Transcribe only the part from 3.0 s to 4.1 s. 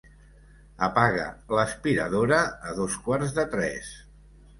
quarts de tres.